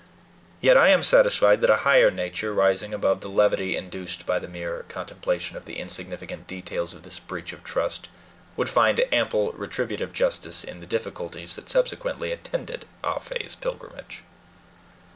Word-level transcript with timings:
Yet 0.61 0.79
I 0.79 0.87
am 0.87 1.03
satisfied 1.03 1.61
that 1.61 1.69
a 1.69 1.75
higher 1.85 2.09
nature, 2.09 2.55
rising 2.55 2.91
above 2.91 3.21
the 3.21 3.29
levity 3.29 3.75
induced 3.77 4.25
by 4.25 4.39
the 4.39 4.47
mere 4.47 4.83
contemplation 4.89 5.55
of 5.55 5.65
the 5.65 5.77
insignificant 5.77 6.47
details 6.47 6.95
of 6.95 7.03
this 7.03 7.19
breach 7.19 7.53
of 7.53 7.63
trust, 7.63 8.09
would 8.57 8.67
find 8.67 8.99
ample 9.13 9.51
retributive 9.51 10.11
justice 10.11 10.63
in 10.63 10.79
the 10.79 10.87
difficulties 10.87 11.55
that 11.55 11.69
subsequently 11.69 12.31
attended 12.31 12.87
Ah 13.03 13.19
Fe's 13.19 13.55
pilgrimage. 13.55 14.23